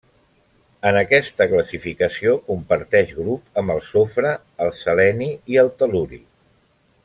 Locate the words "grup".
3.19-3.61